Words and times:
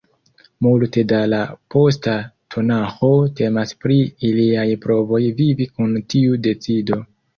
Multe 0.67 1.01
da 1.11 1.17
la 1.33 1.41
posta 1.75 2.15
Tanaĥo 2.55 3.11
temas 3.41 3.75
pri 3.85 3.99
iliaj 4.31 4.67
provoj 4.87 5.21
vivi 5.43 5.69
kun 5.77 5.93
tiu 6.15 6.41
decido. 6.49 6.99